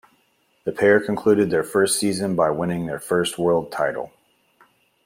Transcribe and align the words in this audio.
The 0.65 0.71
pair 0.71 0.99
concluded 0.99 1.51
their 1.51 1.63
season 1.85 2.35
by 2.35 2.49
winning 2.49 2.87
their 2.87 2.97
first 2.97 3.37
World 3.37 3.71
title. 3.71 4.11